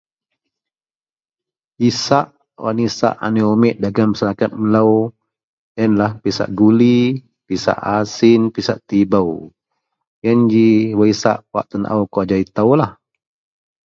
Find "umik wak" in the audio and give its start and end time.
3.55-3.81